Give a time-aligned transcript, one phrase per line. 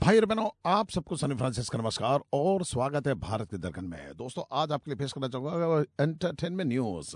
[0.00, 4.12] भाई बहनों, आप सबको सनी फ्रांसिस का नमस्कार और स्वागत है भारत के दर्पण में।
[4.16, 7.14] दोस्तों, आज आपके लिए पेश करना चाहूँगा एंटरटेनमेंट न्यूज़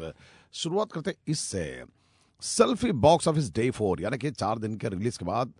[0.52, 1.84] शुरुआत करते इससे।
[2.42, 5.52] Selfie box office day four यानी कि चार दिन के रिलीज़ के बाद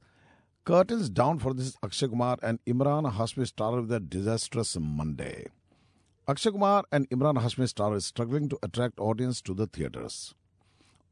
[0.67, 5.47] curtains down for this Akshay Kumar and Emraan Hashmi star with disastrous Monday
[6.29, 10.21] Akshay Kumar and Emraan Hashmi star struggling to attract audience to the theaters.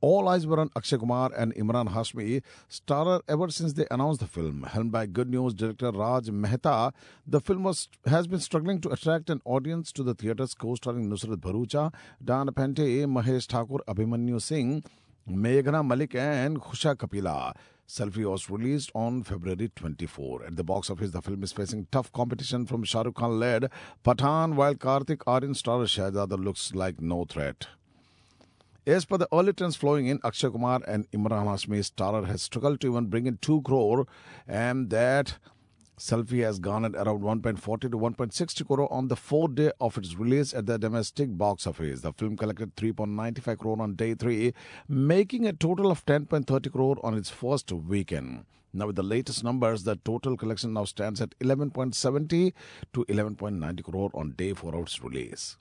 [0.00, 4.28] All eyes were on Akshay Kumar and Imran Hashmi, starrer ever since they announced the
[4.28, 4.62] film.
[4.62, 6.92] Helmed by Good News director Raj Mehta,
[7.26, 11.38] the film was, has been struggling to attract an audience to the theaters, co-starring Nusrat
[11.38, 11.92] Bharucha,
[12.24, 14.84] Dan Pente, Mahesh Thakur, Abhimanyu Singh,
[15.28, 17.52] Meghna Malik and Kusha Kapila.
[17.88, 20.44] Selfie was released on February 24.
[20.44, 23.70] At the box office, the film is facing tough competition from Shah Rukh Khan-led
[24.04, 27.66] Pathan, while Kartik Aaryan star Shahzada looks like no threat.
[28.88, 32.80] As per the early trends flowing in, Akshay Kumar and Imran Hashmi's starrer has struggled
[32.80, 34.06] to even bring in 2 crore
[34.46, 35.36] and that
[35.98, 40.54] Selfie has garnered around 1.40 to 1.60 crore on the fourth day of its release
[40.54, 42.00] at the domestic box office.
[42.00, 44.54] The film collected 3.95 crore on day 3,
[44.88, 48.46] making a total of 10.30 crore on its first weekend.
[48.72, 52.54] Now, with the latest numbers, the total collection now stands at 11.70
[52.94, 55.58] to 11.90 crore on day 4 of its release.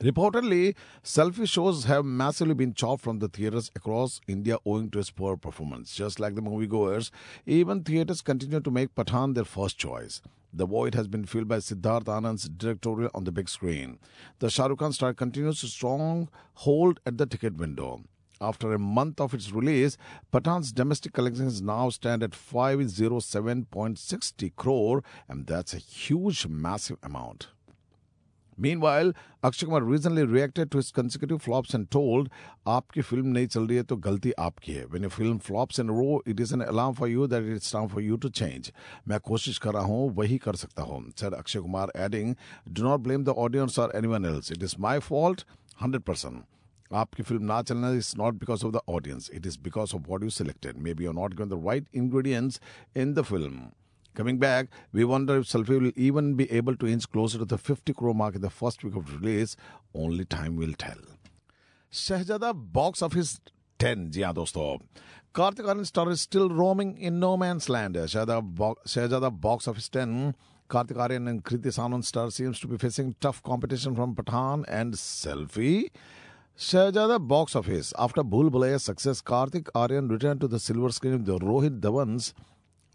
[0.00, 5.10] Reportedly, selfie shows have massively been chopped from the theaters across India owing to its
[5.10, 5.92] poor performance.
[5.92, 7.10] Just like the moviegoers,
[7.46, 10.22] even theaters continue to make Pathan their first choice.
[10.52, 13.98] The void has been filled by Siddharth Anand's directorial on the big screen.
[14.38, 18.04] The Shah Rukh Khan star continues to strong hold at the ticket window.
[18.40, 19.96] After a month of its release,
[20.32, 27.48] Pathan's domestic collections now stand at 507.60 crore, and that's a huge, massive amount.
[28.57, 32.29] Meanwhile, Akshay Kumar recently reacted to his consecutive flops and told,
[32.67, 35.89] आपकी film नहीं चल रही है तो गलती आपकी है When a film flops in
[35.89, 38.71] a row, it is an alarm for you that it's time for you to change.
[39.07, 42.35] मैं कोशिश कर रहा हूँ वही कर सकता हूँ said Akshay Kumar adding,
[42.71, 44.51] do not blame the audience or anyone else.
[44.51, 45.45] It is my fault
[45.81, 46.43] 100%.
[46.93, 49.29] आपकी फिल्म ना चलना is not because of the audience.
[49.29, 50.77] It is because of what you selected.
[50.77, 52.59] Maybe you're not given the right ingredients
[52.93, 53.71] in the film.
[54.18, 57.56] Coming back, we wonder if Selfie will even be able to inch closer to the
[57.56, 59.54] 50 crore mark in the first week of release.
[59.94, 60.98] Only time will tell.
[61.92, 63.38] Shahzada box office
[63.78, 64.10] 10.
[64.10, 64.66] जी हाँ दोस्तों
[65.34, 69.30] Kartik Aaryan star is still roaming in no man's land Shehzada
[69.98, 70.34] 10
[70.68, 74.94] Kartik Aaryan and Kriti Sanon star seems to be facing tough competition from Pathan and
[74.94, 75.90] Selfie.
[76.58, 77.94] Shahjada box office.
[77.96, 82.34] After Bhool Bhulaiyaa's success, Kartik Aaryan returned to the silver screen with Rohit Dhawan's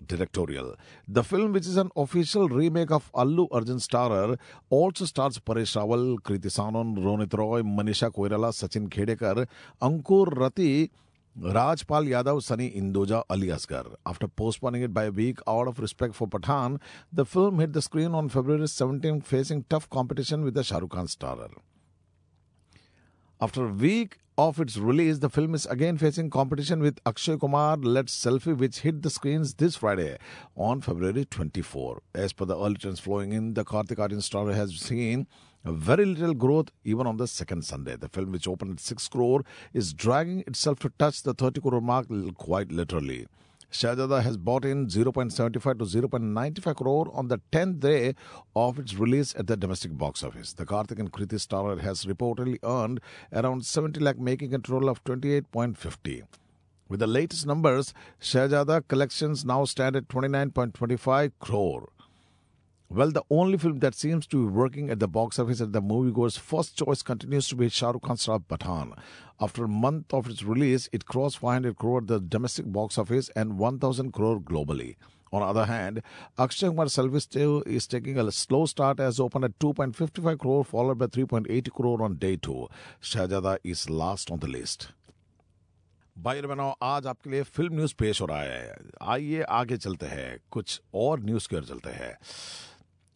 [0.08, 0.76] directorial.
[1.08, 4.38] The film, which is an official remake of Allu Arjun starrer,
[4.70, 9.48] also stars Paresh Rawal, Kriti Sanon, Ronit Roy, Manisha Koirala, Sachin Khedekar,
[9.82, 10.92] Ankur Rati,
[11.40, 13.96] Rajpal Yadav, Sunny Indoja, Ali Asgar.
[14.06, 16.80] After postponing it by a week out of respect for Pathan,
[17.12, 20.92] the film hit the screen on February 17, facing tough competition with the Shah Rukh
[20.92, 21.52] Khan starrer.
[23.42, 27.78] After a week of its release, the film is again facing competition with Akshay Kumar
[27.78, 30.18] led Selfie, which hit the screens this Friday
[30.56, 32.02] on February 24.
[32.16, 35.28] As per the early trends flowing in, the Kartik Aaryan star has seen
[35.64, 37.96] very little growth even on the second Sunday.
[37.96, 39.44] The film, which opened at 6 crore,
[39.74, 43.28] is dragging itself to touch the 30 crore mark quite literally.
[43.74, 45.60] Shahzada has bought in 0.75 to
[46.08, 48.14] 0.95 crore on the 10th day
[48.56, 50.54] of its release at the domestic box office.
[50.54, 53.02] The Karthik and Kriti starrer has reportedly earned
[53.32, 56.22] around 70 lakh, making a total of 28.50.
[56.88, 61.90] With the latest numbers, Shahzada collections now stand at 29.25 crore.
[62.96, 65.82] Well, the only film that seems to be working at the box office at the
[65.82, 68.96] moviegoers' first choice continues to be Shah Rukh Khan's Pathan.
[69.42, 73.32] After a month of its release, it crossed 500 crore at the domestic box office
[73.36, 74.96] and 1,000 crore globally.
[75.32, 76.04] On the other hand,
[76.38, 77.28] Akshay Kumar Selfie's
[77.66, 82.18] is taking a slow start as opened at 2.55 crore, followed by 3.80 crore on
[82.18, 82.68] day two.
[83.02, 84.90] Shahjada is last on the list.
[86.18, 90.38] भाई बहनों आज आपके लिए film news पेश हो रहा है आइए आगे चलते हैं
[90.52, 92.18] कुछ और न्यूज की ओर चलते हैं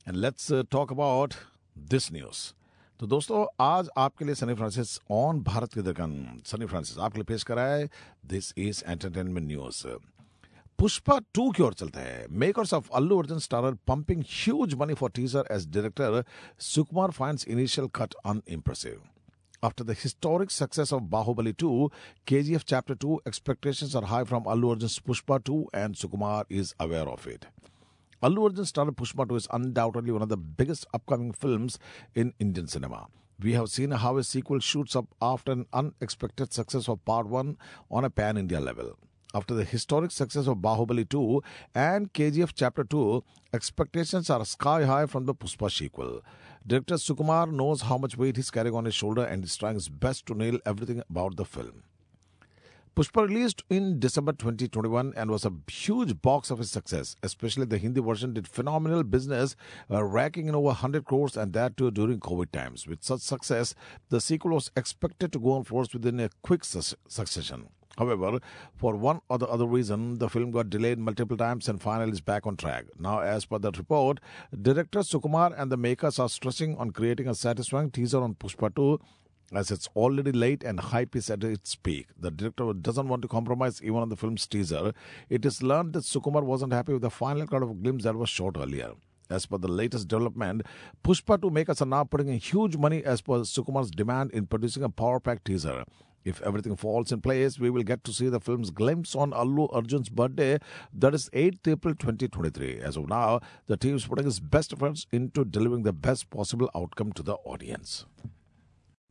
[0.07, 1.33] and let's talk about
[1.77, 2.51] this news
[2.99, 7.23] तो दोस्तों आज आपके लिए सनी फ्रांसिस ऑन भारत के दर्कन सनी फ्रांसिस आपके लिए
[7.23, 7.89] पेश करा है
[8.25, 9.85] this is entertainment news
[10.79, 15.11] Pushpa two की ओर चलते हैं। Makers of Allu Arjun starrer pumping huge money for
[15.11, 16.23] teaser as director
[16.59, 19.01] Sukumar finds initial cut unimpressive
[19.63, 21.89] After the historic success of Bahubali 2,
[22.27, 27.09] KGF Chapter 2 expectations are high from Allu Arjun's Pushpa 2 and Sukumar is aware
[27.09, 27.47] of it.
[28.23, 31.77] Allu Arjun starred Pushpa 2 is undoubtedly one of the biggest upcoming films
[32.15, 33.05] in Indian cinema.
[33.39, 37.57] We have seen how a sequel shoots up after an unexpected success of part 1
[37.91, 38.97] on a pan India level.
[39.35, 41.43] After the historic success of Baahubali 2
[41.75, 43.23] and KGF Chapter 2,
[43.53, 46.23] expectations are sky high from the Pushpa sequel.
[46.65, 49.89] Director Sukumar knows how much weight he's carrying on his shoulder and is trying his
[49.89, 51.83] best to nail everything about the film.
[52.97, 57.15] Pushpa released in December 2021 and was a huge box office success.
[57.21, 59.55] Especially the Hindi version did phenomenal business,
[59.91, 62.87] uh, racking in over 100 crores and that too during COVID times.
[62.87, 63.75] With such success,
[64.09, 67.67] the sequel was expected to go on floors within a quick su- succession.
[67.99, 68.39] However,
[68.75, 72.21] for one or the other reason, the film got delayed multiple times and finally is
[72.21, 72.85] back on track.
[72.97, 74.19] Now, as per the report,
[74.59, 78.99] director Sukumar and the makers are stressing on creating a satisfying teaser on Pushpa 2
[79.53, 82.07] as it's already late and hype is at its peak.
[82.19, 84.93] The director doesn't want to compromise even on the film's teaser.
[85.29, 88.29] It is learned that Sukumar wasn't happy with the final cut of glimpse that was
[88.29, 88.91] shot earlier.
[89.29, 90.63] As per the latest development,
[91.03, 94.83] Pushpa 2 makers are now putting in huge money as per Sukumar's demand in producing
[94.83, 95.83] a power packed teaser.
[96.23, 99.69] If everything falls in place, we will get to see the film's glimpse on Allu
[99.73, 100.59] Arjun's birthday,
[100.93, 102.79] that is 8th April 2023.
[102.79, 106.69] As of now, the team is putting its best efforts into delivering the best possible
[106.75, 108.05] outcome to the audience.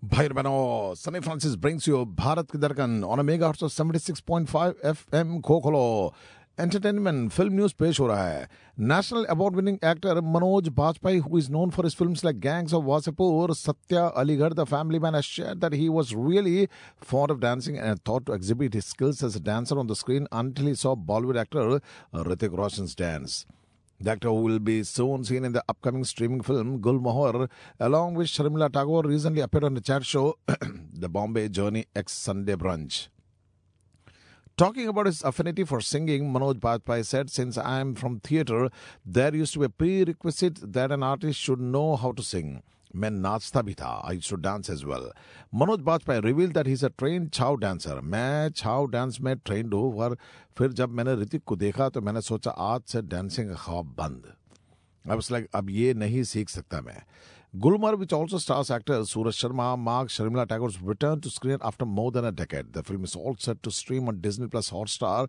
[0.07, 4.49] भाई बहनों Sunny Francis brings you Bharat की दरकन और mega आठ seventy six point
[4.49, 5.81] five F M खोखलो
[6.59, 8.49] entertainment film news पेश हो रहा है
[8.85, 12.85] national award winning actor Manoj Bajpayee who is known for his films like Gangs of
[12.85, 16.67] Wasseypur Satya Aligarh the Family Man share that he was really
[17.05, 20.27] fond of dancing and thought to exhibit his skills as a dancer on the screen
[20.35, 21.81] until he saw Bollywood actor
[22.31, 23.45] Hrithik Roshan's dance
[23.99, 27.49] The actor who will be soon seen in the upcoming streaming film Gulmohar,
[27.81, 30.39] along with Sharmila Tagore, recently appeared on the chat show
[30.93, 33.09] The Bombay Journey X Sunday Brunch.
[34.59, 38.71] Talking about his affinity for singing, Manoj Bajpayee said, Since I am from theatre,
[39.05, 42.63] there used to be a prerequisite that an artist should know how to sing.
[42.97, 45.11] मैं नाचता भी था। I should dance as well
[45.55, 49.93] Manoj Bajpayee reveal that he a train Chhau dancer मैं Chhau dance में trend हूँ,
[49.95, 50.17] और
[50.59, 54.33] फिर जब मैंने ऋतिक को देखा तो मैंने सोचा, आज से डांसिंग ख्वाब बंद।
[55.05, 57.01] अब इस लाइक अब ये नहीं सीख सकता मैं।
[57.55, 62.13] Gulmohar which also stars actor Suraj Sharma, mark Sharmila Tagore return to screen after more
[62.13, 65.27] than a decade the film is also to stream on Disney plus Hotstar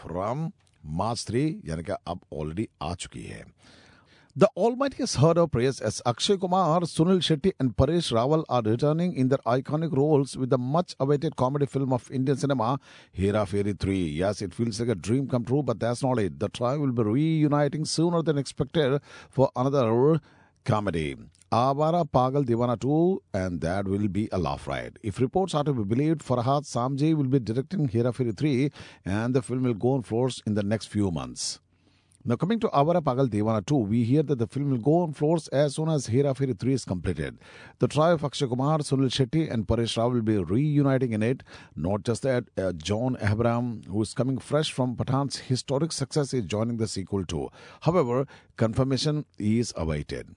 [0.00, 0.50] from
[0.82, 3.44] March three यानी कि अब already आ चुकी है।
[4.38, 8.62] The Almighty has heard our prayers as Akshay Kumar, Sunil Shetty, and Paresh Rawal are
[8.62, 12.78] returning in their iconic roles with the much awaited comedy film of Indian cinema,
[13.10, 13.96] Hera Pheri 3.
[13.96, 16.38] Yes, it feels like a dream come true, but that's not it.
[16.38, 20.20] The trio will be reuniting sooner than expected for another
[20.64, 21.16] comedy.
[21.50, 25.00] Awara Paagal Deewana 2, and that will be a laugh ride.
[25.02, 28.70] If reports are to be believed, Farhad Samji will be directing Hera Pheri 3,
[29.04, 31.58] and the film will go on floors in the next few months.
[32.24, 35.12] Now, coming to Awara Paagal Deewana 2, we hear that the film will go on
[35.12, 37.38] floors as soon as Hera Pheri 3 is completed.
[37.78, 41.44] The trio of Akshay Kumar, Sunil Shetty, and Paresh Rao will be reuniting in it.
[41.76, 46.44] Not just that, uh, John Abraham, who is coming fresh from Pathan's historic success, is
[46.44, 47.50] joining the sequel too.
[47.82, 48.26] However,
[48.56, 50.34] confirmation is awaited.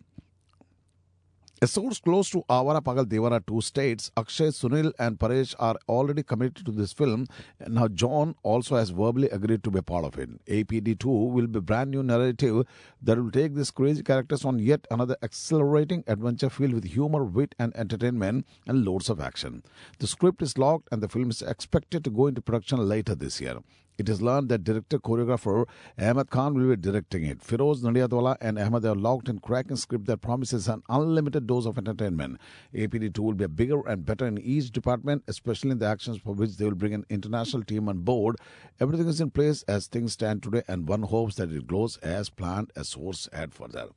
[1.63, 6.24] A source close to Awara Paagal Deewana 2 states Akshay, Sunil, and Paresh are already
[6.24, 7.28] committed to this film.
[7.60, 10.44] And now John also has verbally agreed to be a part of it.
[10.48, 12.66] APD 2 will be a brand new narrative
[13.04, 17.54] that will take these crazy characters on yet another accelerating adventure filled with humor, wit,
[17.60, 19.62] and entertainment, and loads of action.
[20.00, 23.40] The script is locked, and the film is expected to go into production later this
[23.40, 23.60] year.
[24.01, 27.42] It is learned that director choreographer Ahmed Khan will be directing it.
[27.42, 31.77] Firoz Nadiadwala and Ahmed are locked in cracking script that promises an unlimited dose of
[31.77, 32.39] entertainment.
[32.74, 36.58] APD2 will be bigger and better in each department, especially in the actions for which
[36.58, 38.38] they will bring an international team on board.
[38.79, 42.31] Everything is in place as things stand today, and one hopes that it goes as
[42.31, 43.89] planned, a source had further.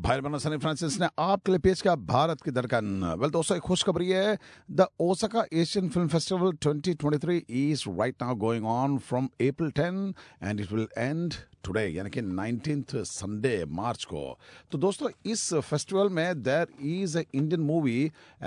[0.00, 3.62] भाई बना Sunny Francis ने आपके लिए पेश किया भारत की Darkan well दोस्तों, एक
[3.62, 4.38] खुशखबरी है।
[4.70, 10.60] The Osaka Asian film festival 2023 is right now going on from April 10 and
[10.60, 14.38] it will end today यानी कि नाइनटीन संडे मार्च को।
[14.72, 18.00] तो दोस्तों, इस फेस्टिवल में there is a Indian movie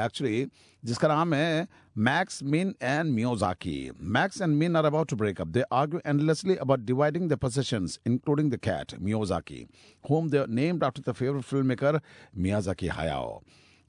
[0.06, 0.48] actually
[0.84, 1.68] जिसका नाम है
[1.98, 6.56] Max Min and Meowzaki Max and Min are about to break up they argue endlessly
[6.56, 9.68] about dividing the possessions, including the cat, Miyazaki,
[10.10, 12.00] whom they named after the favorite filmmaker,
[12.38, 13.42] Miyazaki Hayao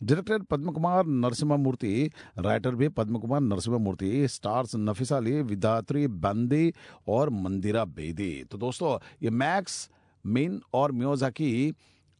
[0.04, 6.06] director Padma Kumar Narasimha Murthy writer भी Padma Kumar Narasimha Murthy stars Nafisa Ali Vidhatri
[6.06, 6.72] Bandi
[7.08, 9.88] और मंदिरा बेदी तो दोस्तों, ये max
[10.24, 11.74] min और मियोजाकी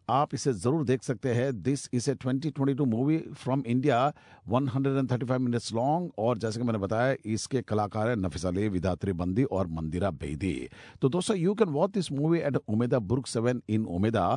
[0.09, 4.13] आप इसे ज़रूर देख सकते हैं। This is a 2022 movie from India
[4.51, 9.45] 135 minutes long और जैसे कि मैंने बताया, इसके कलाकार हैं नफीस अली विधात्री बंदी
[9.45, 10.69] और मंदिरा बेदी
[11.03, 14.29] तो दोस्तों you can watch this movie at Umeda Burg seven in Umeda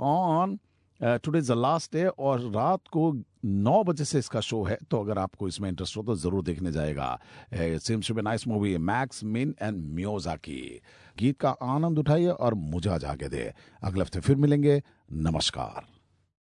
[0.00, 0.58] on
[1.00, 3.12] today is the last day और रात को
[3.44, 6.72] नौ बजे से इसका शो है। तो अगर आपको इसमें इंटरेस्ट हो तो ज़रूर देखने
[6.72, 7.18] जाएगा।
[7.52, 9.84] Nice movie Max Min and
[10.36, 10.80] Meowzaki
[11.18, 13.52] गीत का आनंद उठाइए और मुझा जाके दे।
[13.82, 15.86] अगले हफ़्ते फिर मिलेंगे। नमस्कार।